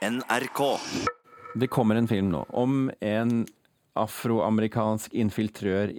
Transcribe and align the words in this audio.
NRK. 0.00 0.60
Det 1.54 1.68
kommer 1.68 1.98
en 1.98 2.08
film 2.08 2.30
nå 2.32 2.44
om 2.56 2.86
en 3.04 3.42
afroamerikansk 4.00 5.12
infiltrør, 5.18 5.92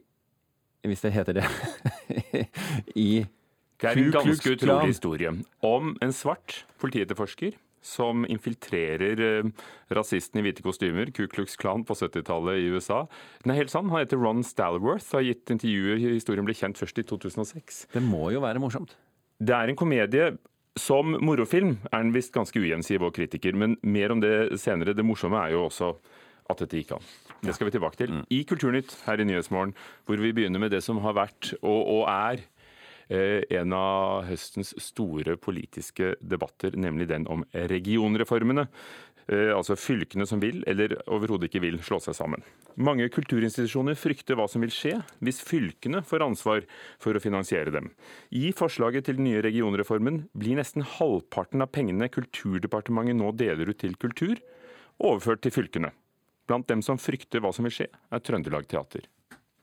hvis 0.88 1.04
det 1.06 1.12
heter 1.14 1.38
det, 1.38 1.50
i 2.98 3.26
Det 3.78 3.92
er 3.92 4.00
en 4.02 4.16
ganske 4.16 4.56
utrolig 4.56 4.94
historie 4.96 5.34
om 5.66 5.94
en 6.02 6.16
svart 6.16 6.64
politietterforsker 6.82 7.60
som 7.86 8.26
infiltrerer 8.30 9.22
eh, 9.26 9.52
rasisten 9.94 10.42
i 10.42 10.46
hvite 10.46 10.66
kostymer, 10.66 11.10
Ku 11.14 11.26
Klux 11.30 11.58
Klan 11.58 11.86
på 11.86 11.98
70-tallet 11.98 12.62
i 12.62 12.70
USA. 12.74 13.04
Den 13.42 13.54
er 13.54 13.64
helt 13.64 13.74
sann. 13.74 13.90
Han 13.90 14.04
heter 14.04 14.22
Ron 14.22 14.44
Stalworth 14.46 15.14
og 15.14 15.22
har 15.22 15.30
gitt 15.32 15.54
intervjuer. 15.54 15.98
Historien 16.14 16.46
ble 16.46 16.58
kjent 16.58 16.78
først 16.78 17.02
i 17.02 17.06
2006. 17.10 17.88
Det 17.94 18.06
må 18.06 18.30
jo 18.34 18.44
være 18.46 18.62
morsomt. 18.62 18.94
Det 19.42 19.58
er 19.58 19.74
en 19.74 19.78
komedie. 19.78 20.30
Som 20.80 21.18
morofilm 21.20 21.74
er 21.90 22.00
den 22.00 22.14
visst 22.16 22.32
ganske 22.32 22.60
ujevn, 22.60 22.84
sier 22.86 23.02
vår 23.04 23.12
kritiker, 23.16 23.56
men 23.60 23.76
mer 23.84 24.14
om 24.14 24.22
det 24.24 24.56
senere. 24.62 24.96
Det 24.96 25.04
morsomme 25.04 25.42
er 25.44 25.52
jo 25.56 25.66
også 25.66 25.92
at 26.52 26.64
dette 26.64 26.80
gikk 26.80 26.94
an. 26.96 27.10
Det 27.44 27.56
skal 27.56 27.68
vi 27.68 27.74
tilbake 27.76 28.00
til 28.00 28.22
i 28.32 28.44
Kulturnytt 28.48 28.94
her 29.08 29.20
i 29.20 29.26
Nyhetsmorgen, 29.28 29.74
hvor 30.08 30.22
vi 30.22 30.32
begynner 30.36 30.62
med 30.64 30.72
det 30.72 30.84
som 30.86 31.02
har 31.04 31.18
vært 31.18 31.52
og, 31.60 31.82
og 31.82 32.04
er 32.08 32.44
eh, 33.12 33.44
en 33.60 33.76
av 33.76 34.24
høstens 34.30 34.72
store 34.80 35.36
politiske 35.42 36.14
debatter, 36.22 36.78
nemlig 36.80 37.10
den 37.12 37.28
om 37.32 37.44
regionreformene. 37.52 38.68
Eh, 39.28 39.52
altså 39.54 39.78
fylkene 39.78 40.26
som 40.28 40.42
vil, 40.42 40.64
eller 40.70 40.96
overhodet 41.12 41.50
ikke 41.50 41.62
vil, 41.64 41.80
slå 41.86 42.00
seg 42.04 42.18
sammen. 42.18 42.44
Mange 42.82 43.08
kulturinstitusjoner 43.14 43.98
frykter 44.00 44.38
hva 44.40 44.48
som 44.50 44.64
vil 44.64 44.74
skje 44.74 44.96
hvis 45.22 45.42
fylkene 45.46 46.02
får 46.08 46.26
ansvar 46.26 46.66
for 47.02 47.16
å 47.16 47.24
finansiere 47.24 47.74
dem. 47.74 47.92
I 48.32 48.52
forslaget 48.56 49.08
til 49.08 49.20
den 49.20 49.28
nye 49.30 49.44
regionreformen 49.46 50.26
blir 50.38 50.60
nesten 50.60 50.86
halvparten 50.98 51.64
av 51.64 51.72
pengene 51.76 52.10
Kulturdepartementet 52.12 53.20
nå 53.20 53.34
deler 53.38 53.72
ut 53.72 53.82
til 53.84 53.98
kultur, 54.00 54.40
overført 55.02 55.44
til 55.46 55.54
fylkene. 55.56 55.92
Blant 56.50 56.68
dem 56.72 56.82
som 56.84 57.00
frykter 57.00 57.44
hva 57.44 57.54
som 57.56 57.68
vil 57.68 57.76
skje, 57.76 57.90
er 57.92 58.24
Trøndelag 58.24 58.68
Teater. 58.72 59.06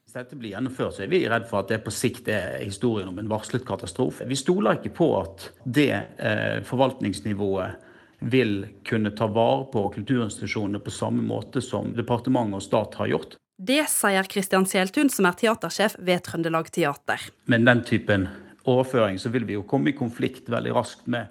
Hvis 0.09 0.17
dette 0.17 0.39
blir 0.41 0.55
gjennomført, 0.55 0.95
så 0.97 1.03
er 1.05 1.11
vi 1.13 1.19
redd 1.29 1.45
for 1.51 1.61
at 1.61 1.69
det 1.69 1.83
på 1.85 1.93
sikt 1.93 2.31
er 2.33 2.63
historien 2.63 3.11
om 3.11 3.19
en 3.21 3.29
varslet 3.29 3.67
katastrofe. 3.69 4.25
Vi 4.25 4.39
stoler 4.41 4.79
ikke 4.79 4.95
på 4.97 5.09
at 5.19 5.51
det 5.69 5.91
eh, 5.93 6.63
forvaltningsnivået 6.65 7.88
vil 8.19 8.67
kunne 8.89 9.11
ta 9.11 9.29
vare 9.31 9.67
på 9.73 9.85
kulturinstitusjonene 9.95 10.81
på 10.83 10.91
samme 10.91 11.23
måte 11.23 11.63
som 11.63 11.93
departementet 11.97 12.59
og 12.59 12.65
stat 12.65 12.99
har 13.01 13.13
gjort. 13.13 13.37
Det 13.59 13.81
sier 13.91 14.27
Kristian 14.31 14.67
Seltun, 14.71 15.11
som 15.11 15.27
er 15.27 15.39
teatersjef 15.39 15.97
ved 15.99 16.23
Trøndelag 16.27 16.71
Teater. 16.75 17.23
Med 17.51 17.67
den 17.67 17.83
typen 17.87 18.29
overføring 18.69 19.19
så 19.19 19.33
vil 19.35 19.47
vi 19.49 19.57
jo 19.57 19.65
komme 19.67 19.91
i 19.91 19.97
konflikt 19.99 20.51
veldig 20.51 20.75
raskt 20.77 21.09
med 21.11 21.27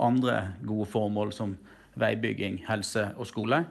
andre 0.00 0.54
gode 0.64 0.88
formål 0.88 1.34
som 1.36 1.56
veibygging, 1.98 2.62
helse 2.68 3.10
og 3.18 3.28
skole. 3.28 3.64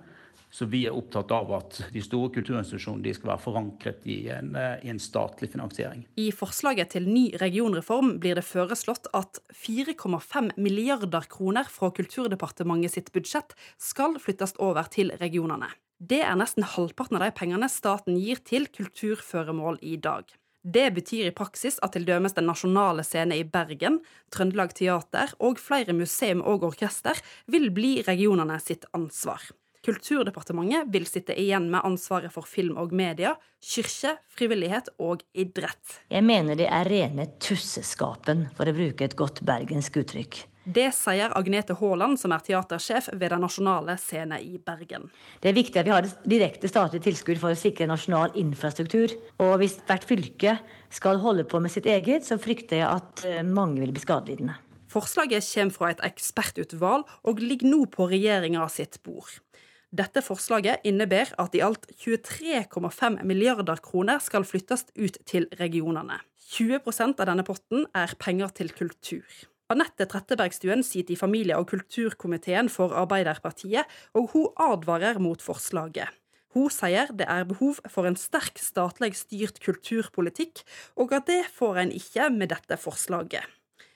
Så 0.50 0.66
vi 0.72 0.86
er 0.88 0.96
opptatt 0.96 1.32
av 1.36 1.50
at 1.58 1.80
de 1.92 2.02
store 2.04 2.32
kulturinstitusjonene 2.38 3.14
skal 3.16 3.34
være 3.34 3.44
forankret 3.44 4.06
i 4.08 4.30
en, 4.32 4.56
eh, 4.56 4.86
i 4.88 4.90
en 4.90 5.02
statlig 5.02 5.52
finansiering. 5.52 6.06
I 6.16 6.32
forslaget 6.32 6.96
til 6.96 7.08
ny 7.08 7.36
regionreform 7.42 8.18
blir 8.20 8.36
det 8.40 8.46
foreslått 8.48 9.12
at 9.14 9.42
4,5 9.52 10.54
milliarder 10.56 11.28
kroner 11.28 11.68
fra 11.68 11.92
Kulturdepartementet 11.92 12.92
sitt 12.92 13.12
budsjett 13.12 13.56
skal 13.78 14.16
flyttes 14.20 14.56
over 14.60 14.88
til 14.90 15.12
regionene. 15.20 15.70
Det 16.00 16.22
er 16.22 16.36
nesten 16.38 16.64
halvparten 16.64 17.18
av 17.18 17.26
de 17.26 17.32
pengene 17.34 17.68
staten 17.70 18.18
gir 18.22 18.38
til 18.46 18.68
kulturføremål 18.68 19.80
i 19.82 19.98
dag. 19.98 20.30
Det 20.68 20.94
betyr 20.94 21.30
i 21.30 21.36
praksis 21.36 21.80
at 21.86 21.96
dømes 21.96 22.34
Den 22.34 22.46
nasjonale 22.50 23.04
scene 23.04 23.38
i 23.38 23.44
Bergen, 23.44 24.02
Trøndelag 24.32 24.74
Teater 24.76 25.32
og 25.40 25.62
flere 25.64 25.94
museum 25.94 26.42
og 26.42 26.64
orkester 26.68 27.20
vil 27.48 27.70
bli 27.72 28.02
regionene 28.04 28.60
sitt 28.60 28.86
ansvar. 28.94 29.42
Kulturdepartementet 29.88 30.90
vil 30.92 31.06
sitte 31.08 31.32
igjen 31.40 31.70
med 31.72 31.86
ansvaret 31.88 32.34
for 32.34 32.44
film 32.44 32.76
og 32.82 32.92
media, 32.92 33.38
kirke, 33.64 34.18
frivillighet 34.36 34.90
og 35.00 35.24
idrett. 35.32 36.02
Jeg 36.12 36.26
mener 36.28 36.60
det 36.60 36.68
er 36.68 36.90
rene 36.92 37.30
tusseskapen, 37.40 38.50
for 38.58 38.68
å 38.68 38.76
bruke 38.76 39.08
et 39.08 39.16
godt 39.16 39.46
bergensk 39.48 40.02
uttrykk. 40.04 40.42
Det 40.68 40.90
sier 40.92 41.32
Agnete 41.40 41.78
Haaland, 41.80 42.20
som 42.20 42.34
er 42.36 42.44
teatersjef 42.44 43.08
ved 43.14 43.32
Den 43.32 43.40
nasjonale 43.46 43.96
scene 44.04 44.42
i 44.44 44.60
Bergen. 44.60 45.08
Det 45.40 45.54
er 45.54 45.56
viktig 45.56 45.80
at 45.80 45.88
vi 45.88 45.96
har 45.96 46.10
direkte 46.28 46.68
statlig 46.68 47.00
tilskudd 47.06 47.40
for 47.40 47.56
å 47.56 47.60
sikre 47.60 47.88
nasjonal 47.88 48.36
infrastruktur. 48.36 49.16
Og 49.40 49.56
hvis 49.62 49.80
hvert 49.88 50.04
fylke 50.10 50.58
skal 50.92 51.24
holde 51.24 51.48
på 51.48 51.64
med 51.64 51.72
sitt 51.72 51.88
eget, 51.88 52.28
så 52.28 52.36
frykter 52.36 52.82
jeg 52.82 52.90
at 52.92 53.24
eh, 53.24 53.40
mange 53.48 53.80
vil 53.80 53.96
bli 53.96 54.04
skadelidende. 54.04 54.60
Forslaget 54.92 55.48
kommer 55.54 55.76
fra 55.76 55.96
et 55.96 56.04
ekspertutvalg 56.12 57.08
og 57.28 57.44
ligger 57.44 57.72
nå 57.72 57.86
på 57.92 58.12
regjeringa 58.12 58.68
sitt 58.72 59.00
bord. 59.08 59.38
Dette 59.96 60.20
forslaget 60.20 60.84
innebærer 60.84 61.32
at 61.40 61.54
i 61.56 61.62
alt 61.64 61.86
23,5 62.04 63.22
milliarder 63.24 63.80
kroner 63.80 64.20
skal 64.20 64.44
flyttes 64.44 64.84
ut 65.00 65.16
til 65.26 65.48
regionene. 65.62 66.20
20% 66.52 67.22
av 67.22 67.30
denne 67.30 67.46
potten 67.48 67.86
er 67.96 68.12
penger 68.20 68.52
til 68.58 68.74
kultur. 68.76 69.24
Anette 69.72 70.08
Trettebergstuen 70.08 70.84
sitter 70.84 71.16
i 71.16 71.20
familie- 71.20 71.56
og 71.56 71.70
kulturkomiteen 71.72 72.70
for 72.72 72.96
Arbeiderpartiet, 72.96 73.88
og 74.14 74.32
hun 74.34 74.48
advarer 74.60 75.20
mot 75.20 75.42
forslaget. 75.44 76.08
Hun 76.56 76.72
sier 76.72 77.12
det 77.12 77.28
er 77.28 77.48
behov 77.48 77.80
for 77.92 78.08
en 78.08 78.16
sterk 78.20 78.60
statlig 78.60 79.14
styrt 79.20 79.60
kulturpolitikk, 79.64 80.64
og 80.96 81.14
at 81.16 81.28
det 81.28 81.44
får 81.56 81.84
en 81.84 81.92
ikke 81.96 82.30
med 82.34 82.52
dette 82.56 82.80
forslaget. 82.80 83.44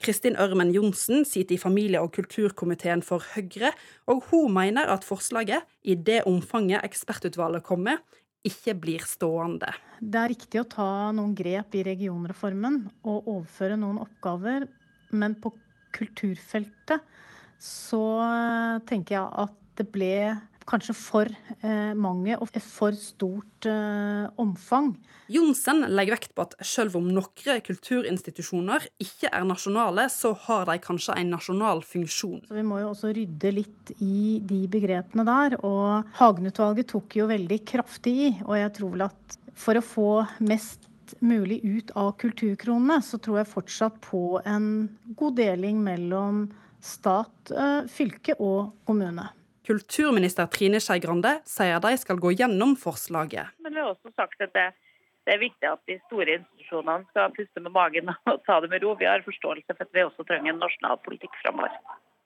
Kristin 0.01 0.37
Ørmen 0.41 0.71
Johnsen 0.73 1.25
sitter 1.29 1.55
i 1.55 1.61
familie- 1.61 2.01
og 2.01 2.13
kulturkomiteen 2.15 3.03
for 3.05 3.21
Høyre, 3.35 3.69
og 4.09 4.23
hun 4.31 4.49
mener 4.53 4.89
at 4.89 5.05
forslaget, 5.05 5.61
i 5.83 5.93
det 5.95 6.23
omfanget 6.29 6.81
ekspertutvalget 6.87 7.63
kommer, 7.63 8.01
ikke 8.43 8.73
blir 8.81 9.05
stående. 9.05 9.69
Det 10.01 10.17
er 10.17 10.31
riktig 10.33 10.61
å 10.63 10.69
ta 10.69 10.89
noen 11.13 11.35
grep 11.37 11.77
i 11.77 11.83
regionreformen 11.85 12.79
og 13.05 13.27
overføre 13.29 13.77
noen 13.77 14.01
oppgaver, 14.01 14.65
men 15.13 15.37
på 15.37 15.53
kulturfeltet 15.93 17.05
så 17.61 18.01
tenker 18.89 19.19
jeg 19.19 19.27
at 19.45 19.57
det 19.77 19.85
ble 19.93 20.15
kanskje 20.71 20.95
for 20.97 21.29
eh, 21.61 21.93
mange 21.97 22.37
og 22.39 22.51
for 22.63 22.95
stort 22.97 23.67
eh, 23.69 24.27
omfang. 24.41 24.93
Johnsen 25.31 25.85
legger 25.91 26.17
vekt 26.17 26.33
på 26.35 26.45
at 26.45 26.55
selv 26.65 26.97
om 26.99 27.07
noen 27.11 27.61
kulturinstitusjoner 27.67 28.87
ikke 29.01 29.31
er 29.31 29.47
nasjonale, 29.47 30.07
så 30.11 30.33
har 30.47 30.67
de 30.69 30.77
kanskje 30.83 31.17
en 31.19 31.33
nasjonal 31.35 31.83
funksjon. 31.87 32.41
Så 32.47 32.57
vi 32.57 32.65
må 32.67 32.81
jo 32.81 32.91
også 32.91 33.13
rydde 33.15 33.53
litt 33.55 33.93
i 33.99 34.39
de 34.47 34.63
begrepene 34.71 35.25
der. 35.27 35.57
Og 35.67 36.15
Hagen-utvalget 36.19 36.91
tok 36.91 37.19
jo 37.19 37.29
veldig 37.31 37.61
kraftig 37.67 38.15
i, 38.27 38.31
og 38.45 38.55
jeg 38.59 38.73
tror 38.79 38.95
vel 38.95 39.07
at 39.09 39.37
for 39.61 39.77
å 39.77 39.85
få 39.85 40.09
mest 40.47 40.87
mulig 41.19 41.59
ut 41.63 41.91
av 41.99 42.13
kulturkronene, 42.21 43.01
så 43.03 43.19
tror 43.21 43.41
jeg 43.41 43.51
fortsatt 43.51 43.99
på 44.05 44.39
en 44.47 44.65
god 45.19 45.37
deling 45.39 45.81
mellom 45.83 46.45
stat, 46.81 47.51
eh, 47.51 47.87
fylke 47.91 48.37
og 48.39 48.71
kommune. 48.87 49.29
Kulturminister 49.71 50.49
Trine 50.51 50.81
Skei 50.83 50.99
Grande 50.99 51.37
sier 51.47 51.79
de 51.79 51.93
skal 51.95 52.17
gå 52.19 52.33
gjennom 52.35 52.73
forslaget. 52.75 53.53
Men 53.63 53.71
vi 53.71 53.79
har 53.79 53.93
også 53.93 54.11
sagt 54.19 54.41
at 54.43 54.51
det, 54.57 54.65
det 55.23 55.35
er 55.37 55.39
viktig 55.39 55.67
at 55.69 55.79
de 55.87 55.95
store 56.09 56.35
institusjonene 56.41 57.07
skal 57.13 57.31
puste 57.37 57.63
med 57.63 57.71
magen 57.77 58.11
og 58.11 58.41
ta 58.43 58.57
det 58.59 58.71
med 58.73 58.83
ro. 58.83 58.97
Vi 58.99 59.07
har 59.07 59.23
forståelse 59.23 59.71
for 59.71 59.87
at 59.87 59.95
vi 59.95 60.03
også 60.03 60.25
trenger 60.27 60.51
en 60.51 60.59
nasjonal 60.59 60.99
politikk 61.05 61.39
framover. 61.39 61.77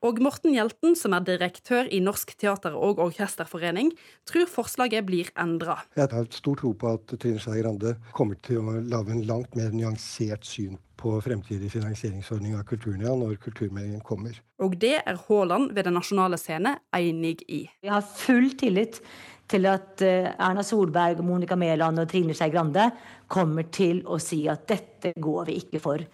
Og 0.05 0.19
Morten 0.21 0.53
Hjelten, 0.53 0.93
som 0.93 1.15
er 1.17 1.23
direktør 1.25 1.87
i 1.89 1.97
Norsk 2.03 2.35
teater- 2.37 2.75
og 2.77 2.99
orkesterforening, 3.01 3.89
tror 4.29 4.45
forslaget 4.45 5.05
blir 5.07 5.31
endra. 5.33 5.79
Jeg 5.97 6.11
har 6.11 6.27
stor 6.29 6.59
tro 6.59 6.73
på 6.77 6.91
at 6.93 7.13
Trine 7.17 7.41
Skei 7.41 7.63
Grande 7.63 7.95
kommer 8.13 8.37
til 8.45 8.59
å 8.61 8.75
lage 8.85 9.15
en 9.15 9.23
langt 9.25 9.55
mer 9.57 9.73
nyansert 9.73 10.45
syn 10.45 10.77
på 11.01 11.15
fremtidig 11.25 11.71
finansieringsordning 11.73 12.53
av 12.53 12.67
kulturen 12.69 13.01
ja, 13.01 13.15
når 13.17 13.39
kulturmeldingen 13.41 14.03
kommer. 14.05 14.37
Og 14.61 14.77
det 14.77 14.99
er 15.01 15.17
Haaland 15.25 15.73
ved 15.73 15.89
Den 15.89 15.97
nasjonale 15.97 16.37
scene 16.37 16.75
enig 16.93 17.39
i. 17.49 17.63
Vi 17.81 17.89
har 17.89 18.05
full 18.05 18.51
tillit 18.59 19.01
til 19.49 19.65
at 19.69 20.05
eh, 20.05 20.29
Erna 20.37 20.61
Solberg, 20.65 21.23
Monica 21.25 21.57
Mæland 21.57 22.03
og 22.03 22.13
Trine 22.13 22.37
Skei 22.37 22.53
Grande 22.53 22.91
kommer 23.25 23.65
til 23.73 24.03
å 24.05 24.21
si 24.21 24.43
at 24.53 24.69
dette 24.69 25.15
går 25.17 25.49
vi 25.49 25.57
ikke 25.63 25.81
for. 25.81 26.05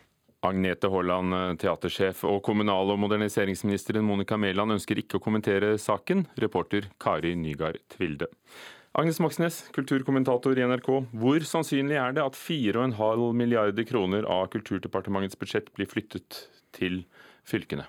Agnete 0.41 0.89
Haaland, 0.89 1.59
teatersjef, 1.61 2.23
og 2.25 2.39
kommunal- 2.41 2.89
og 2.89 2.97
moderniseringsministeren 3.03 4.05
Monica 4.05 4.39
Mæland 4.41 4.73
ønsker 4.73 4.97
ikke 4.97 5.19
å 5.19 5.23
kommentere 5.23 5.75
saken. 5.77 6.25
Reporter 6.41 6.87
Kari 6.99 7.35
Nygaard 7.37 7.77
Tvilde. 7.93 8.31
Agnes 8.97 9.21
Moxnes, 9.21 9.61
kulturkommentator 9.71 10.57
i 10.57 10.65
NRK. 10.65 10.89
Hvor 11.13 11.45
sannsynlig 11.47 11.95
er 12.01 12.17
det 12.17 12.25
at 12.25 12.35
4,5 12.35 13.31
milliarder 13.37 13.85
kroner 13.87 14.25
av 14.25 14.49
Kulturdepartementets 14.51 15.37
budsjett 15.39 15.69
blir 15.77 15.87
flyttet 15.87 16.47
til 16.75 17.03
fylkene? 17.47 17.85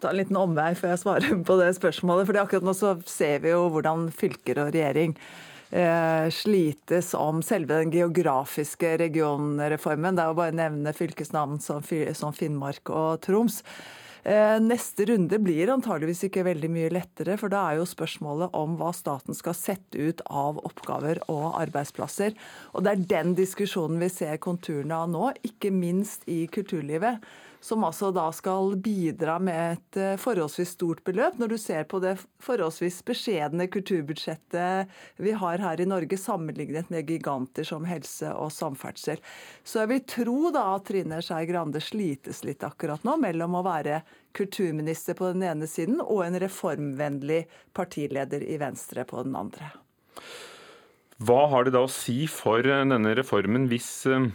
ta 0.00 0.10
en 0.10 0.16
liten 0.16 0.38
omvei 0.40 0.72
før 0.78 0.94
jeg 0.94 1.02
svarer 1.02 1.40
på 1.48 1.56
det 1.60 1.70
spørsmålet. 1.76 2.26
for 2.28 2.40
Akkurat 2.40 2.66
nå 2.66 2.74
så 2.76 2.94
ser 3.08 3.42
vi 3.44 3.52
jo 3.52 3.68
hvordan 3.72 4.08
fylker 4.14 4.62
og 4.62 4.72
regjering 4.74 5.12
eh, 5.16 5.59
slites 6.34 7.12
om 7.14 7.44
selve 7.46 7.76
den 7.78 7.92
geografiske 7.94 8.96
regionreformen. 8.98 10.16
Det 10.18 10.24
er 10.24 10.32
jo 10.32 10.38
bare 10.40 10.54
å 10.54 10.58
nevne 10.58 10.94
fylkesnavn 10.96 11.60
som, 11.62 11.84
som 12.18 12.34
Finnmark 12.34 12.90
og 12.90 13.20
Troms. 13.22 13.60
Eh, 14.22 14.60
neste 14.60 15.06
runde 15.08 15.38
blir 15.40 15.70
antageligvis 15.72 16.26
ikke 16.28 16.44
veldig 16.44 16.68
mye 16.72 16.92
lettere, 16.92 17.38
for 17.40 17.52
da 17.52 17.62
er 17.70 17.78
jo 17.78 17.88
spørsmålet 17.88 18.52
om 18.56 18.74
hva 18.80 18.90
staten 18.96 19.36
skal 19.36 19.56
sette 19.56 19.96
ut 19.96 20.20
av 20.26 20.60
oppgaver 20.60 21.22
og 21.32 21.56
arbeidsplasser. 21.62 22.36
Og 22.74 22.84
det 22.84 22.92
er 22.92 23.06
den 23.14 23.36
diskusjonen 23.38 24.00
vi 24.02 24.10
ser 24.12 24.36
konturene 24.42 24.98
av 24.98 25.08
nå, 25.12 25.30
ikke 25.46 25.72
minst 25.72 26.28
i 26.28 26.42
kulturlivet 26.52 27.24
som 27.60 27.84
altså 27.84 28.08
da 28.14 28.26
skal 28.32 28.74
bidra 28.80 29.36
med 29.42 29.74
et 29.74 29.98
eh, 30.00 30.16
forholdsvis 30.20 30.74
stort 30.78 31.02
beløp. 31.04 31.36
Når 31.38 31.52
du 31.52 31.56
ser 31.60 31.84
på 31.88 32.00
det 32.02 32.16
forholdsvis 32.42 33.02
beskjedne 33.06 33.68
kulturbudsjettet 33.72 34.90
vi 35.20 35.34
har 35.36 35.60
her 35.60 35.80
i 35.80 35.88
Norge, 35.88 36.16
sammenlignet 36.20 36.90
med 36.92 37.10
giganter 37.10 37.68
som 37.68 37.84
helse 37.88 38.32
og 38.32 38.52
samferdsel. 38.54 39.20
Så 39.64 39.82
jeg 39.82 39.92
vil 39.92 40.06
tro 40.08 40.38
da 40.54 40.64
at 40.74 40.88
Trine 40.88 41.20
Skei 41.24 41.44
Grande 41.50 41.84
slites 41.84 42.42
litt 42.48 42.64
akkurat 42.66 43.04
nå 43.04 43.18
mellom 43.20 43.60
å 43.60 43.64
være 43.66 44.00
kulturminister 44.36 45.18
på 45.18 45.32
den 45.34 45.44
ene 45.44 45.68
siden 45.68 46.00
og 46.00 46.24
en 46.24 46.40
reformvennlig 46.40 47.44
partileder 47.76 48.44
i 48.46 48.56
Venstre 48.60 49.04
på 49.04 49.24
den 49.26 49.36
andre. 49.36 49.72
Hva 51.20 51.42
har 51.52 51.66
det 51.66 51.74
da 51.74 51.82
å 51.84 51.92
si 51.92 52.22
for 52.30 52.64
denne 52.64 53.12
reformen 53.18 53.66
hvis 53.68 53.90
eh, 54.08 54.30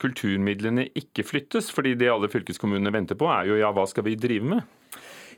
kulturmidlene 0.00 0.88
ikke 0.98 1.24
flyttes? 1.26 1.70
Fordi 1.74 1.94
det 1.98 2.10
alle 2.12 2.30
fylkeskommunene 2.32 2.92
venter 2.94 3.18
på, 3.18 3.28
er 3.30 3.50
jo 3.50 3.60
ja, 3.60 3.72
hva 3.74 3.86
skal 3.90 4.06
vi 4.08 4.18
drive 4.20 4.54
med? 4.56 4.76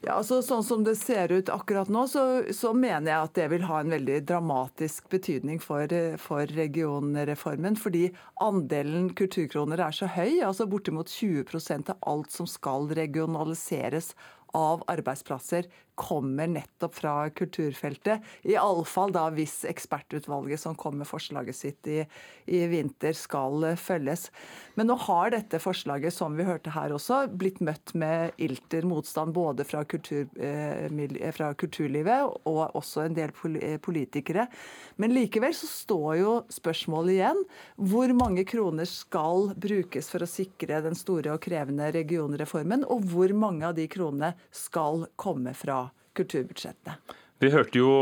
Ja, 0.02 0.16
altså 0.16 0.40
Sånn 0.42 0.64
som 0.66 0.82
det 0.82 0.96
ser 0.98 1.30
ut 1.30 1.50
akkurat 1.52 1.90
nå, 1.92 2.08
så, 2.10 2.22
så, 2.50 2.72
mener 2.74 3.12
jeg 3.12 3.28
at 3.28 3.36
det 3.38 3.44
vil 3.52 3.66
ha 3.68 3.78
en 3.82 3.92
veldig 3.94 4.16
dramatisk 4.26 5.06
betydning 5.12 5.60
for, 5.62 5.86
for, 6.18 6.50
regionreformen. 6.58 7.78
Fordi 7.78 8.08
andelen 8.42 9.12
kulturkroner 9.18 9.84
er 9.86 9.94
så 9.94 10.10
høy, 10.10 10.40
altså 10.42 10.66
bortimot 10.70 11.12
20% 11.12 11.94
av 11.94 12.02
alt 12.10 12.34
som 12.34 12.50
skal 12.50 12.90
regionaliseres 12.98 14.10
av 14.52 14.84
arbeidsplasser 14.92 15.68
kommer 15.94 16.46
nettopp 16.46 16.94
fra 16.94 17.30
kulturfeltet. 17.30 18.22
Iallfall 18.48 19.12
da 19.12 19.26
hvis 19.34 19.62
ekspertutvalget 19.68 20.60
som 20.60 20.76
kom 20.78 20.96
med 21.00 21.08
forslaget 21.08 21.56
sitt 21.56 21.88
i, 21.90 21.98
i, 22.46 22.62
vinter, 22.70 23.12
skal 23.16 23.66
følges. 23.78 24.30
Men 24.78 24.88
nå 24.88 24.96
har 25.04 25.34
dette 25.34 25.60
forslaget, 25.60 26.14
som 26.16 26.36
vi 26.38 26.46
hørte 26.48 26.72
her 26.72 26.94
også, 26.96 27.26
blitt 27.28 27.60
møtt 27.64 27.92
med 27.98 28.32
ilter 28.40 28.86
motstand 28.88 29.34
både 29.36 29.66
fra, 29.68 29.84
kultur, 29.84 30.24
eh, 30.40 30.88
fra 31.36 31.52
kulturlivet 31.58 32.48
og 32.48 32.62
også 32.78 33.04
en 33.06 33.18
del 33.18 33.34
eh, 33.60 33.76
politikere. 33.82 34.48
Men 34.96 35.12
likevel 35.14 35.54
så 35.56 35.68
står 35.68 36.10
jo 36.22 36.34
spørsmålet 36.52 37.18
igjen. 37.18 37.44
Hvor 37.76 38.16
mange 38.16 38.46
kroner 38.48 38.88
skal 38.88 39.52
brukes 39.60 40.08
for 40.12 40.24
å 40.24 40.30
sikre 40.30 40.80
den 40.84 40.96
store 40.98 41.36
og 41.36 41.44
krevende 41.44 41.92
regionreformen, 41.94 42.88
og 42.88 43.04
hvor 43.12 43.36
mange 43.36 43.68
av 43.68 43.76
de 43.76 43.86
kronene 43.92 44.32
skal 44.50 45.06
komme 45.16 45.54
fra 45.54 45.84
kulturbudsjettene. 46.16 46.96
Vi 47.42 47.50
hørte 47.50 47.78
jo 47.78 47.92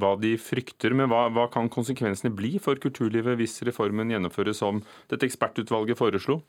hva 0.00 0.12
de 0.20 0.34
frykter, 0.40 0.94
men 0.96 1.10
hva, 1.12 1.26
hva, 1.32 1.46
kan 1.52 1.70
konsekvensene 1.72 2.34
bli 2.36 2.56
for 2.62 2.78
kulturlivet 2.80 3.38
hvis 3.40 3.60
reformen 3.66 4.12
gjennomføres 4.12 4.60
som 4.62 4.82
dette 5.10 5.28
ekspertutvalget 5.28 5.98
foreslo? 5.98 6.42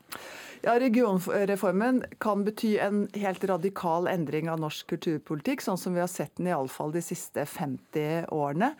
Ja, 0.66 0.74
Regionreformen 0.82 2.02
kan 2.24 2.44
bety 2.48 2.78
en 2.82 3.06
helt 3.14 3.44
radikal 3.46 4.10
endring 4.10 4.50
av 4.50 4.60
norsk 4.62 4.90
kulturpolitikk, 4.96 5.62
sånn 5.62 5.78
som 5.78 5.94
vi 5.94 6.02
har 6.02 6.10
sett 6.12 6.34
den 6.40 6.50
iallfall 6.50 6.96
de 6.96 7.04
siste 7.06 7.46
50 7.46 8.32
årene. 8.34 8.74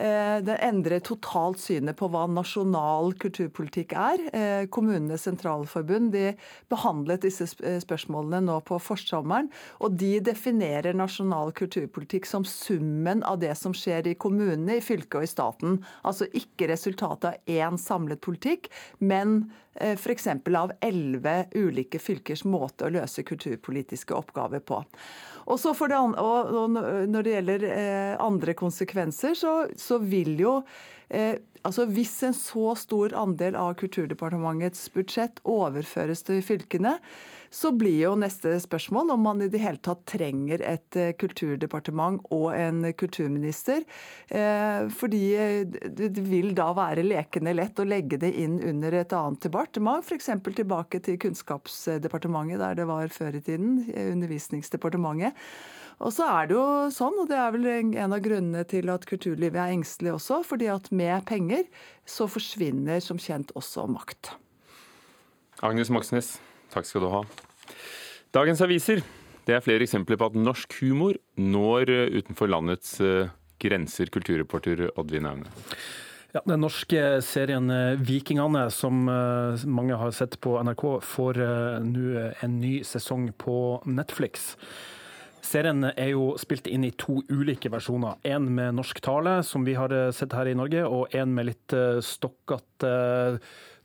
Eh, 0.00 0.38
det 0.40 0.56
endrer 0.64 1.02
totalt 1.04 1.60
synet 1.60 1.98
på 1.98 2.08
hva 2.08 2.24
nasjonal 2.30 3.12
kulturpolitikk 3.20 3.92
er. 4.00 4.22
Eh, 4.32 4.62
Kommunenes 4.72 5.26
sentralforbund 5.28 6.14
de 6.14 6.30
behandlet 6.72 7.26
disse 7.26 7.44
eh, 7.60 7.76
spørsmålene 7.82 8.40
nå 8.46 8.56
på 8.64 8.78
forsommeren. 8.80 9.50
Og 9.84 9.98
de 10.00 10.14
definerer 10.24 10.96
nasjonal 10.96 11.52
kulturpolitikk 11.52 12.28
som 12.30 12.46
summen 12.48 13.20
av 13.28 13.42
det 13.44 13.52
som 13.60 13.76
skjer 13.76 14.08
i 14.08 14.09
kommunene, 14.18 14.78
i 14.78 14.84
fylket 14.84 15.18
og 15.20 15.26
i 15.26 15.30
staten. 15.30 15.80
Altså 16.06 16.28
ikke 16.36 16.70
resultatet 16.72 17.30
av 17.30 17.56
én 17.60 17.78
samlet 17.80 18.22
politikk, 18.24 18.70
men 18.98 19.50
f.eks. 19.74 20.26
av 20.56 20.72
elleve 20.82 21.34
ulike 21.54 22.00
fylkers 22.02 22.44
måte 22.44 22.86
å 22.86 22.94
løse 22.94 23.24
kulturpolitiske 23.26 24.16
oppgaver 24.16 24.60
på. 24.66 24.82
Og, 25.50 25.58
det, 25.60 25.98
og 25.98 26.78
Når 27.10 27.26
det 27.26 27.34
gjelder 27.36 27.66
eh, 27.70 28.14
andre 28.22 28.54
konsekvenser, 28.58 29.34
så, 29.38 29.54
så 29.78 29.98
vil 30.02 30.36
jo 30.42 30.56
eh, 30.60 30.99
altså 31.10 31.84
Hvis 31.90 32.12
en 32.22 32.34
så 32.36 32.74
stor 32.78 33.14
andel 33.18 33.56
av 33.58 33.74
Kulturdepartementets 33.80 34.86
budsjett 34.94 35.42
overføres 35.44 36.22
til 36.24 36.38
fylkene, 36.46 36.94
så 37.50 37.72
blir 37.74 37.96
jo 38.04 38.12
neste 38.18 38.52
spørsmål 38.62 39.10
om 39.16 39.24
man 39.26 39.42
i 39.42 39.48
det 39.50 39.60
hele 39.62 39.80
tatt 39.82 40.04
trenger 40.08 40.62
et 40.62 40.98
eh, 40.98 41.10
kulturdepartement 41.18 42.22
og 42.30 42.52
en 42.54 42.84
kulturminister. 42.94 43.82
Eh, 44.28 44.86
fordi 44.94 45.22
eh, 45.34 45.64
det 45.66 46.12
vil 46.30 46.54
da 46.58 46.68
være 46.78 47.04
lekende 47.06 47.56
lett 47.58 47.82
å 47.82 47.88
legge 47.88 48.20
det 48.22 48.30
inn 48.38 48.60
under 48.62 49.00
et 49.00 49.16
annet 49.18 49.42
departement, 49.48 50.06
f.eks. 50.06 50.30
tilbake 50.46 51.02
til 51.02 51.18
Kunnskapsdepartementet, 51.26 52.62
der 52.62 52.78
det 52.78 52.88
var 52.90 53.10
før 53.10 53.34
i 53.40 53.44
tiden, 53.50 53.82
Undervisningsdepartementet. 53.90 55.34
Og 56.00 56.14
så 56.16 56.24
er 56.32 56.48
det 56.48 56.56
jo 56.56 56.66
sånn, 56.94 57.16
og 57.20 57.28
det 57.28 57.36
er 57.36 57.50
vel 57.52 57.66
en 57.70 58.14
av 58.16 58.22
grunnene 58.24 58.62
til 58.68 58.88
at 58.92 59.04
kulturlivet 59.08 59.60
er 59.60 59.74
engstelig 59.74 60.14
også, 60.14 60.40
fordi 60.48 60.70
at 60.72 60.88
med 60.96 61.26
penger 61.28 61.66
så 62.08 62.24
forsvinner 62.30 63.02
som 63.04 63.20
kjent 63.20 63.52
også 63.58 63.84
makt. 63.90 64.32
Agnes 65.60 65.92
Moxnes, 65.92 66.38
Takk 66.72 66.86
skal 66.86 67.04
du 67.04 67.10
ha. 67.12 67.24
Dagens 68.32 68.62
aviser. 68.64 69.02
Det 69.44 69.56
er 69.56 69.64
flere 69.64 69.84
eksempler 69.84 70.16
på 70.20 70.28
at 70.30 70.36
norsk 70.38 70.76
humor 70.80 71.18
når 71.36 71.90
eh, 71.90 72.20
utenfor 72.20 72.48
landets 72.48 72.94
eh, 73.02 73.32
grenser. 73.60 74.08
Kulturreporter 74.14 74.86
Oddvin 74.94 75.26
Aune. 75.28 75.50
Ja, 76.30 76.40
Den 76.46 76.62
norske 76.62 77.18
serien 77.26 77.66
Vikingane, 78.06 78.68
som 78.70 79.02
mange 79.02 79.96
har 79.98 80.12
sett 80.14 80.36
på 80.38 80.54
NRK, 80.62 80.84
får 81.02 81.40
nå 81.82 82.04
en 82.30 82.54
ny 82.62 82.76
sesong 82.86 83.32
på 83.34 83.56
Netflix. 83.90 84.52
Serien 85.46 85.88
er 85.90 86.12
jo 86.12 86.34
spilt 86.40 86.68
inn 86.70 86.84
i 86.86 86.92
to 86.98 87.20
ulike 87.30 87.72
versjoner. 87.72 88.20
En 88.28 88.48
med 88.54 88.76
norsk 88.78 89.00
tale, 89.04 89.40
som 89.46 89.64
vi 89.66 89.74
har 89.78 89.94
sett 90.16 90.36
her 90.36 90.50
i 90.50 90.56
Norge, 90.58 90.84
og 90.86 91.14
en 91.16 91.34
med 91.34 91.50
litt 91.50 91.76
stokkete 92.04 92.94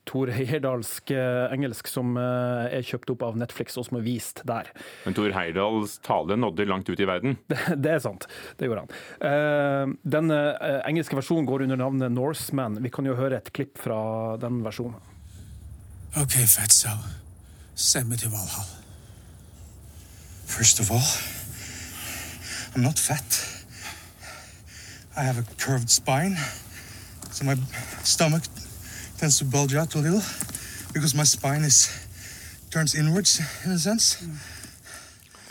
Tor 0.06 0.30
Heyerdalsk 0.30 1.12
eh, 1.12 1.54
engelsk 1.54 1.90
som 1.90 2.14
eh, 2.20 2.78
er 2.78 2.86
kjøpt 2.86 3.12
opp 3.16 3.26
av 3.26 3.40
Netflix 3.42 3.78
og 3.80 3.88
som 3.88 3.98
er 4.00 4.06
vist 4.06 4.44
der. 4.48 4.70
Men 5.06 5.18
Tor 5.18 5.34
Heyerdahls 5.34 5.98
tale 6.06 6.38
nådde 6.38 6.68
langt 6.70 6.90
ut 6.90 7.02
i 7.02 7.10
verden? 7.10 7.38
Det, 7.56 7.78
det 7.80 7.92
er 7.96 8.02
sant, 8.04 8.28
det 8.60 8.68
gjorde 8.68 8.86
han. 8.86 8.96
Eh, 9.30 9.94
den 10.16 10.32
engelske 10.36 11.18
versjonen 11.18 11.48
går 11.48 11.66
under 11.66 11.80
navnet 11.80 12.14
Norseman. 12.14 12.80
Vi 12.84 12.92
kan 12.94 13.08
jo 13.08 13.16
høre 13.18 13.40
et 13.40 13.52
klipp 13.56 13.80
fra 13.82 13.98
den 14.42 14.62
versjonen. 14.66 15.00
Ok, 16.20 16.38
Fatso. 16.52 16.94
Send 17.76 18.12
meg 18.12 18.22
til 18.22 18.32
Valhall. 18.34 18.68
First 20.46 20.80
of 20.84 20.92
all, 20.94 21.06
I'm 22.76 22.84
not 22.84 23.00
fat. 23.00 23.40
I 25.16 25.24
have 25.24 25.40
a 25.40 25.46
curved 25.58 25.90
spine, 25.90 26.36
so 27.32 27.46
my 27.46 27.56
stomach 28.04 28.44
tends 29.18 29.40
to 29.40 29.46
bulge 29.46 29.76
out 29.76 29.96
a 29.96 30.00
little 30.00 30.22
because 30.94 31.16
my 31.16 31.24
spine 31.24 31.64
is 31.64 31.90
turns 32.72 32.94
inwards 32.94 33.40
in 33.64 33.72
a 33.72 33.80
sense. 33.80 34.18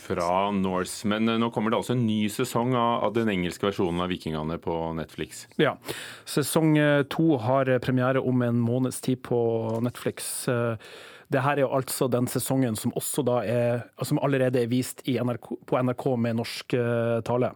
Fra 0.05 0.51
Norse. 0.51 1.07
Men 1.09 1.29
eh, 1.29 1.39
nå 1.41 1.49
kommer 1.51 1.73
det 1.73 1.79
altså 1.81 1.95
en 1.97 2.05
ny 2.05 2.29
sesong 2.29 2.75
av, 2.77 3.15
den 3.17 3.31
engelske 3.33 3.71
versjonen 3.71 4.05
av 4.05 4.13
Vikingene 4.13 4.59
på 4.61 4.77
Netflix. 4.99 5.47
Ja. 5.57 5.79
Sesong 6.29 6.77
eh, 6.77 7.07
to 7.09 7.39
har 7.41 7.73
premiere 7.81 8.21
om 8.21 8.45
en 8.45 8.61
måneds 8.61 9.01
tid 9.01 9.23
på 9.25 9.41
Netflix. 9.81 10.45
Eh, 11.35 11.37
det 11.37 11.43
her 11.43 11.59
er 11.59 11.67
jo 11.67 11.75
altså 11.75 12.09
den 12.09 12.27
sesongen 12.31 12.77
som, 12.79 12.93
er, 13.43 13.85
som 14.03 14.23
allerede 14.23 14.63
er 14.63 14.71
vist 14.71 15.03
NRK, 15.07 15.55
på 15.67 15.83
NRK 15.83 16.11
med 16.17 16.39
norsk 16.39 16.77
tale. 17.27 17.55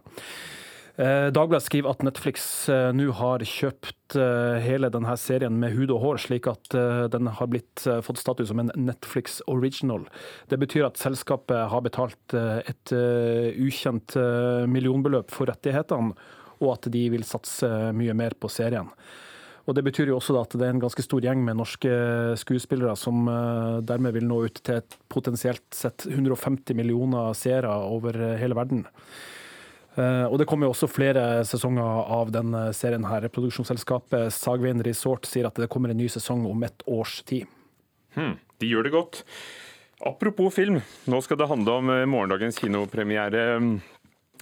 Eh, 0.99 1.29
Dagbladet 1.31 1.63
skriver 1.63 1.93
at 1.93 2.01
Netflix 2.03 2.45
eh, 2.67 2.89
nå 2.91 3.05
har 3.15 3.43
kjøpt 3.47 4.17
eh, 4.19 4.57
hele 4.65 4.89
denne 4.91 5.13
serien 5.21 5.55
med 5.61 5.71
hud 5.77 5.93
og 5.95 6.01
hår, 6.03 6.19
slik 6.25 6.49
at 6.51 6.75
den 7.13 7.29
har 7.37 7.47
blitt, 7.47 7.85
fått 8.03 8.19
status 8.19 8.49
som 8.51 8.59
en 8.59 8.73
Netflix 8.75 9.39
original. 9.47 10.09
Det 10.51 10.59
betyr 10.59 10.89
at 10.89 10.99
selskapet 10.99 11.69
har 11.71 11.85
betalt 11.85 12.35
et 12.35 12.91
ukjent 12.91 14.17
millionbeløp 14.67 15.31
for 15.31 15.49
rettighetene, 15.49 16.17
og 16.59 16.73
at 16.73 16.89
de 16.91 17.05
vil 17.13 17.23
satse 17.23 17.69
mye 17.95 18.15
mer 18.17 18.35
på 18.35 18.51
serien. 18.51 18.89
Og 19.67 19.75
Det 19.75 19.83
betyr 19.85 20.11
jo 20.11 20.17
også 20.17 20.37
at 20.39 20.55
det 20.57 20.65
er 20.65 20.73
en 20.73 20.81
ganske 20.81 21.03
stor 21.03 21.21
gjeng 21.21 21.43
med 21.45 21.59
norske 21.59 21.91
skuespillere 22.41 22.95
som 22.97 23.27
dermed 23.85 24.15
vil 24.15 24.25
nå 24.25 24.39
ut 24.47 24.61
til 24.63 24.79
et 24.79 24.95
potensielt 25.11 25.65
sett 25.75 26.07
150 26.07 26.73
millioner 26.77 27.35
seere 27.37 27.69
over 27.69 28.17
hele 28.39 28.57
verden. 28.57 28.87
Eh, 29.99 30.25
og 30.25 30.37
Det 30.39 30.47
kommer 30.47 30.67
jo 30.67 30.73
også 30.73 30.89
flere 30.91 31.43
sesonger 31.47 32.03
av 32.19 32.31
denne 32.31 32.69
serien. 32.73 33.03
her. 33.03 33.27
Produksjonsselskapet 33.27 34.31
Sagveien 34.33 34.83
Resort 34.83 35.25
sier 35.25 35.47
at 35.47 35.55
det 35.55 35.69
kommer 35.69 35.89
en 35.89 35.97
ny 35.97 36.07
sesong 36.07 36.45
om 36.45 36.63
et 36.63 36.83
års 36.87 37.23
tid. 37.23 37.47
Hmm, 38.15 38.37
de 38.59 38.67
gjør 38.67 38.83
det 38.83 38.91
godt. 38.91 39.23
Apropos 40.05 40.53
film, 40.53 40.81
nå 41.07 41.21
skal 41.21 41.37
det 41.37 41.47
handle 41.47 41.71
om 41.71 41.85
morgendagens 42.07 42.57
kinopremiere 42.57 43.59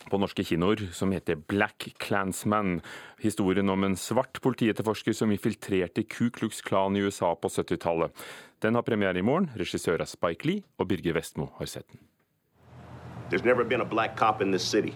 på 0.10 0.20
norske 0.22 0.44
kinoer 0.48 0.88
som 0.96 1.12
heter 1.16 1.40
Black 1.50 1.90
Clansman. 2.04 2.82
Historien 3.24 3.70
om 3.70 3.84
en 3.84 3.98
svart 4.00 4.42
politietterforsker 4.42 5.16
som 5.16 5.32
infiltrerte 5.32 6.04
Ku 6.04 6.30
Klux 6.34 6.62
Klan 6.62 6.96
i 6.96 7.04
USA 7.06 7.34
på 7.36 7.52
70-tallet. 7.52 8.12
Den 8.64 8.76
har 8.76 8.86
premiere 8.88 9.20
i 9.20 9.26
morgen. 9.26 9.52
Regissør 9.56 10.02
av 10.02 10.10
Spike 10.12 10.48
Lee, 10.48 10.64
og 10.78 10.90
Birger 10.90 11.18
Vestmo 11.18 11.52
har 11.60 11.70
sett 11.70 11.88
den. 11.92 12.02
There's 13.30 13.46
never 13.46 13.64
been 13.64 13.82
a 13.82 13.86
black 13.86 14.16
cop 14.16 14.42
in 14.42 14.52
this 14.52 14.64
city. 14.64 14.96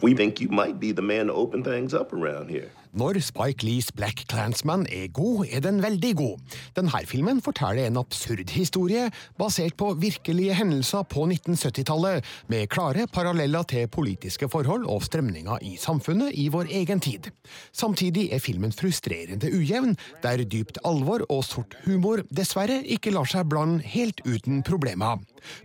We 0.00 0.14
think 0.14 0.40
you 0.40 0.48
might 0.50 0.78
be 0.80 0.92
the 0.92 1.02
man 1.02 1.26
to 1.26 1.34
open 1.34 1.64
things 1.64 1.94
up 1.94 2.12
around 2.12 2.50
here. 2.50 2.70
Når 2.94 3.18
Spike 3.26 3.66
Lees 3.66 3.88
Black 3.90 4.22
Clansman 4.30 4.84
er 4.86 5.08
god, 5.10 5.48
er 5.50 5.62
den 5.64 5.80
veldig 5.82 6.12
god. 6.14 6.58
Denne 6.76 7.00
filmen 7.10 7.40
forteller 7.42 7.88
en 7.88 7.98
absurd 7.98 8.52
historie 8.54 9.08
basert 9.40 9.74
på 9.80 9.88
virkelige 9.98 10.54
hendelser 10.54 11.02
på 11.10 11.26
1970-tallet, 11.26 12.22
med 12.46 12.70
klare 12.70 13.08
paralleller 13.10 13.66
til 13.66 13.90
politiske 13.90 14.46
forhold 14.48 14.86
og 14.86 15.02
strømninger 15.02 15.66
i 15.66 15.74
samfunnet 15.80 16.38
i 16.38 16.46
vår 16.54 16.70
egen 16.70 17.02
tid. 17.02 17.32
Samtidig 17.74 18.28
er 18.30 18.42
filmen 18.44 18.72
frustrerende 18.72 19.50
ujevn, 19.50 19.96
der 20.22 20.46
dypt 20.46 20.78
alvor 20.86 21.26
og 21.28 21.42
sort 21.44 21.74
humor 21.88 22.22
dessverre 22.30 22.78
ikke 22.86 23.10
lar 23.10 23.26
seg 23.26 23.50
blande 23.50 23.82
helt 23.82 24.22
uten 24.22 24.62
problemer. 24.62 25.18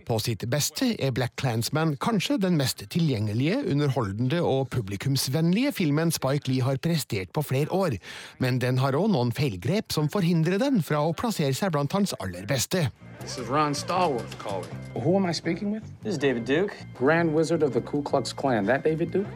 På 0.08 0.18
sitt 0.22 0.44
beste 0.50 0.92
er 0.98 1.14
Black 1.16 1.36
Clansman 1.40 1.96
kanskje 2.00 2.38
den 2.42 2.58
mest 2.60 2.82
tilgjengelige, 2.92 3.60
underholdende 3.70 4.42
og 4.44 4.68
publikumsvennlige 4.74 5.72
filmen 5.76 6.12
Spike 6.14 6.50
Lee 6.50 6.64
har 6.64 6.80
prestert 6.82 7.32
på 7.36 7.44
flere 7.46 7.72
år, 7.72 7.98
men 8.38 8.60
den 8.62 8.78
har 8.78 8.98
òg 8.98 9.10
noen 9.12 9.32
feilgrep 9.36 9.92
som 9.92 10.10
forhindrer 10.12 10.60
den 10.62 10.82
fra 10.82 11.02
å 11.04 11.14
plassere 11.16 11.54
seg 11.56 11.74
blant 11.76 11.92
hans 11.96 12.16
aller 12.20 12.46
beste. 12.48 12.88
This 13.20 13.36
is 13.36 13.48
Ron 13.48 13.74
Stallworth 13.74 14.38
calling. 14.38 14.70
Who 14.94 15.16
am 15.16 15.26
I 15.26 15.32
speaking 15.32 15.72
with? 15.72 15.84
This 16.02 16.14
is 16.14 16.18
David 16.18 16.46
Duke. 16.46 16.72
Grand 16.94 17.34
Wizard 17.34 17.62
of 17.62 17.74
the 17.74 17.80
Ku 17.80 18.02
Klux 18.02 18.32
Klan. 18.32 18.64
That 18.66 18.82
David 18.82 19.12
Duke? 19.12 19.28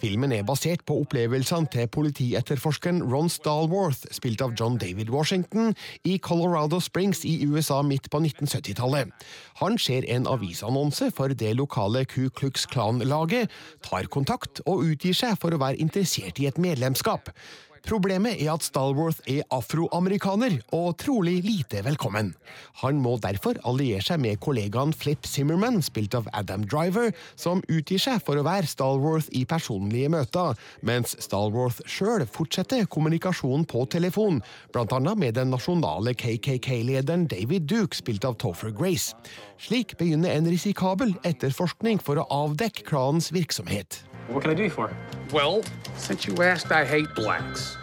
Filmen 0.00 0.32
er 0.32 0.46
basert 0.48 0.80
på 0.88 0.96
opplevelsene 1.02 1.68
til 1.72 1.88
politietterforskeren 1.92 3.02
Ron 3.04 3.28
Stallworth, 3.28 4.06
spilt 4.16 4.40
av 4.40 4.54
John 4.56 4.78
David 4.80 5.10
Washington, 5.12 5.74
i 6.08 6.16
Colorado 6.24 6.80
Springs 6.80 7.20
i 7.28 7.34
USA 7.44 7.82
midt 7.84 8.08
på 8.10 8.22
1970-tallet. 8.24 9.12
Han 9.60 9.76
ser 9.76 10.08
en 10.08 10.28
avisannonse 10.30 11.10
for 11.16 11.36
det 11.36 11.52
lokale 11.58 12.06
Ku 12.08 12.30
Klux 12.32 12.64
Klan-laget, 12.72 13.52
tar 13.84 14.08
kontakt 14.08 14.64
og 14.64 14.86
utgir 14.88 15.16
seg 15.16 15.36
for 15.40 15.52
å 15.52 15.60
være 15.60 15.82
interessert 15.84 16.40
i 16.40 16.48
et 16.48 16.60
medlemskap. 16.60 17.28
Problemet 17.86 18.36
er 18.42 18.52
at 18.52 18.64
Stalworth 18.66 19.22
er 19.30 19.46
afroamerikaner, 19.54 20.58
og 20.76 20.98
trolig 21.00 21.38
lite 21.46 21.80
velkommen. 21.86 22.34
Han 22.82 23.00
må 23.00 23.16
derfor 23.22 23.56
alliere 23.66 24.02
seg 24.04 24.20
med 24.20 24.40
kollegaen 24.44 24.92
Flip 24.96 25.26
Zimmerman, 25.26 25.80
spilt 25.82 26.14
av 26.18 26.28
Adam 26.36 26.66
Driver, 26.68 27.10
som 27.40 27.62
utgir 27.72 28.02
seg 28.02 28.20
for 28.26 28.36
å 28.36 28.44
være 28.46 28.68
Stalworth 28.68 29.30
i 29.36 29.46
personlige 29.48 30.12
møter, 30.12 30.58
mens 30.86 31.16
Stalworth 31.24 31.80
sjøl 31.88 32.26
fortsetter 32.28 32.84
kommunikasjonen 32.90 33.64
på 33.70 33.86
telefon, 33.92 34.42
annet 34.76 35.18
med 35.20 35.36
den 35.38 35.52
nasjonale 35.54 36.14
KKK-lederen 36.18 37.28
David 37.30 37.68
Duke, 37.70 37.96
spilt 37.96 38.26
av 38.28 38.36
Topher 38.42 38.74
Grace. 38.74 39.16
Slik 39.60 39.96
begynner 40.00 40.34
en 40.34 40.48
risikabel 40.50 41.14
etterforskning 41.24 42.00
for 42.02 42.20
å 42.20 42.28
avdekke 42.44 42.84
klanens 42.88 43.30
virksomhet. 43.32 44.02
What 44.30 44.42
can 44.42 44.52
I 44.52 44.54
do 44.54 44.62
you 44.62 44.70
for? 44.70 44.94
Well, 45.32 45.62
since 45.96 46.24
you 46.24 46.36
asked, 46.36 46.70
I 46.70 46.84
hate 46.84 47.12
blacks. 47.16 47.76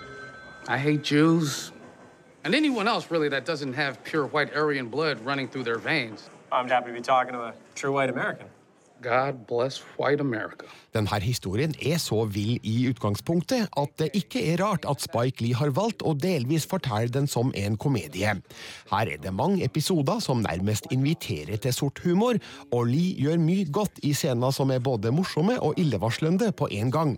I 0.68 0.77
hate 0.77 1.04
Jews. 1.04 1.74
And 2.46 2.56
anyone 2.56 2.88
else, 2.88 3.12
really, 3.12 3.27
that 3.30 3.46
doesn't 3.46 3.74
have 3.74 4.01
pure 4.06 4.25
white 4.27 4.56
Aryan 4.56 4.88
blood 4.88 5.20
running 5.25 5.50
through 5.50 5.63
their 5.63 5.77
veins. 5.77 6.30
I'm 6.50 6.70
happy 6.70 6.88
to 6.88 6.94
be 6.94 7.01
talking 7.01 7.34
to 7.34 7.39
a 7.39 7.54
true 7.75 7.92
white 7.92 8.10
American. 8.10 8.48
Denne 10.96 11.20
historien 11.22 11.74
er 11.77 12.00
så 12.01 12.24
vill 12.34 12.58
i 12.66 12.88
utgangspunktet 12.89 13.68
at 13.77 13.92
det 14.01 14.08
ikke 14.18 14.42
er 14.54 14.58
rart 14.63 14.88
at 14.89 15.04
Spike 15.04 15.44
Lee 15.44 15.58
har 15.58 15.70
valgt 15.77 16.01
å 16.01 16.16
delvis 16.18 16.66
fortelle 16.70 17.12
den 17.13 17.30
som 17.30 17.51
en 17.54 17.77
komedie. 17.77 18.34
Her 18.89 19.12
er 19.12 19.22
det 19.22 19.34
mange 19.36 19.62
episoder 19.66 20.20
som 20.24 20.42
nærmest 20.42 20.89
inviterer 20.92 21.62
til 21.62 21.75
sort 21.75 22.01
humor, 22.06 22.39
og 22.72 22.88
Lee 22.89 23.13
gjør 23.22 23.38
mye 23.44 23.68
godt 23.70 24.01
i 24.01 24.16
scener 24.18 24.56
som 24.56 24.74
er 24.74 24.82
både 24.82 25.13
morsomme 25.13 25.60
og 25.62 25.77
illevarslende 25.77 26.50
på 26.58 26.70
én 26.74 26.89
gang. 26.94 27.18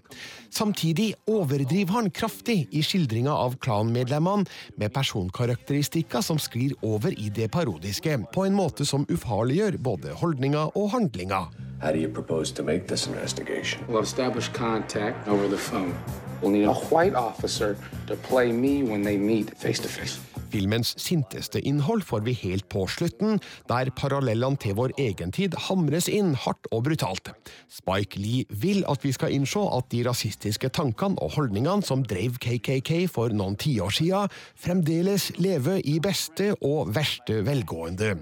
Samtidig 0.52 1.14
overdriver 1.32 1.96
han 1.96 2.12
kraftig 2.12 2.66
i 2.76 2.84
skildringa 2.84 3.32
av 3.32 3.56
klanmedlemmene, 3.64 4.50
med 4.80 4.92
personkarakteristikker 4.96 6.24
som 6.26 6.40
sklir 6.42 6.76
over 6.84 7.16
i 7.16 7.30
det 7.32 7.50
parodiske, 7.54 8.18
på 8.34 8.46
en 8.46 8.58
måte 8.58 8.88
som 8.88 9.08
ufarliggjør 9.10 9.80
både 9.80 10.20
holdninger 10.20 10.76
og 10.76 10.92
handlinger. 10.98 11.48
How 11.82 11.94
do 11.94 12.00
you 12.00 12.10
propose 12.10 12.52
to 12.52 12.64
make 12.64 12.88
this 12.88 13.08
investigation? 13.08 13.86
We'll 13.88 14.04
establish 14.04 14.50
contact 14.50 15.30
over 15.30 15.48
the 15.48 15.58
phone. 15.58 15.98
We'll 16.42 16.52
need 16.52 16.66
a 16.66 16.74
white 16.74 17.16
officer 17.16 17.78
to 18.08 18.16
play 18.18 18.52
me 18.52 18.84
when 18.84 19.02
they 19.02 19.16
meet 19.16 19.58
face 19.58 19.80
to 19.80 19.88
face. 19.88 20.20
Filmens 20.50 20.96
sinteste 21.01 21.62
innhold 21.62 22.03
får 22.08 22.24
vi 22.25 22.34
helt 22.41 22.68
på 22.72 22.86
slutten, 22.89 23.39
der 23.70 23.91
parallellene 23.96 24.60
til 24.62 24.75
vår 24.79 24.94
egen 25.01 25.34
tid 25.36 25.56
hamres 25.68 26.10
inn 26.12 26.34
hardt 26.46 26.70
og 26.74 26.86
brutalt. 26.88 27.32
Spike 27.72 28.20
Lee 28.20 28.46
vil 28.50 28.82
at 28.89 29.06
vi 29.06 29.13
skal 29.15 29.34
innse 29.36 29.62
at 29.62 29.89
de 29.94 30.03
rasistiske 30.08 30.72
tankene 30.75 31.20
og 31.22 31.36
holdningene 31.38 31.86
som 31.86 32.03
drev 32.08 32.39
KKK 32.41 33.06
for 33.12 33.34
noen 33.36 33.58
tiår 33.60 33.94
siden, 34.00 34.34
fremdeles 34.58 35.29
lever 35.38 35.82
i 35.88 35.98
beste 36.03 36.51
og 36.65 36.94
verste 36.96 37.41
velgående. 37.46 38.15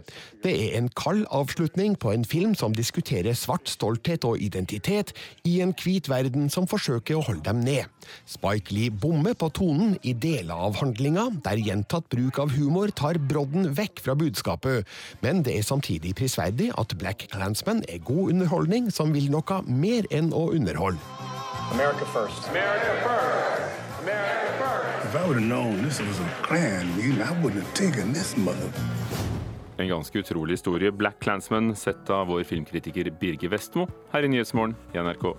Det 0.44 0.54
er 0.54 0.78
en 0.80 0.90
kald 0.98 1.26
avslutning 1.34 1.96
på 2.00 2.12
en 2.14 2.26
film 2.28 2.56
som 2.58 2.76
diskuterer 2.76 3.38
svart 3.38 3.70
stolthet 3.72 4.26
og 4.28 4.42
identitet 4.44 5.14
i 5.48 5.60
en 5.64 5.74
hvit 5.78 6.10
verden 6.12 6.52
som 6.54 6.68
forsøker 6.70 7.18
å 7.18 7.26
holde 7.30 7.46
dem 7.48 7.64
ned. 7.66 7.88
Spike 8.28 8.74
Lee 8.76 8.92
bommer 8.92 9.36
på 9.38 9.50
tonen 9.56 9.96
i 10.04 10.14
deler 10.14 10.68
av 10.68 10.78
handlinga, 10.82 11.28
der 11.46 11.60
gjentatt 11.62 12.08
bruk 12.18 12.40
av 12.42 12.54
humor 12.58 12.92
tar 12.98 13.20
brodden 13.30 13.70
vekk 13.78 14.02
fra 14.06 14.16
budskapet, 14.18 14.88
men 15.22 15.44
det 15.46 15.54
er 15.58 15.66
samtidig 15.66 16.16
prisverdig 16.18 16.72
at 16.82 16.98
Black 16.98 17.28
Clansman 17.34 17.84
er 17.88 18.02
god 18.08 18.34
underholdning 18.34 18.90
som 18.94 19.14
vil 19.14 19.30
noe 19.34 19.62
mer 19.68 20.08
enn 20.10 20.34
å 20.34 20.50
underholde. 20.58 21.00
America 21.72 22.06
first. 22.14 22.50
America 22.50 22.94
first. 23.04 23.82
America 24.02 24.54
first. 24.58 25.06
If 25.08 25.16
I 25.16 25.26
would 25.28 25.38
have 25.38 25.48
known 25.48 25.84
this 25.84 26.00
was 26.02 26.20
a 26.20 26.54
meeting, 26.54 27.22
I 27.22 27.32
wouldn't 27.44 27.62
have 27.64 27.74
taken 27.74 28.14
this 28.14 28.36
mother. 28.38 28.72
En 29.78 29.88
ganske 29.88 30.20
utrolig 30.20 30.58
historie. 30.58 30.92
Black 30.92 31.20
Clansman, 31.20 31.76
sett 31.76 32.10
av 32.10 32.28
vår 32.28 32.44
filmkritiker 32.44 33.12
Birger 33.20 33.54
Vestmo 33.54 33.86
her 34.12 34.26
i 34.26 34.32
Nyhetsmorgen 34.32 34.76
i 34.94 34.98
NRK. 34.98 35.36